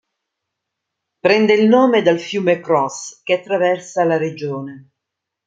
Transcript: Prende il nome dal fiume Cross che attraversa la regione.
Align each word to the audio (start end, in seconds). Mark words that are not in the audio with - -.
Prende 1.19 1.53
il 1.53 1.67
nome 1.67 2.01
dal 2.01 2.17
fiume 2.19 2.59
Cross 2.59 3.21
che 3.21 3.33
attraversa 3.39 4.03
la 4.03 4.17
regione. 4.17 4.89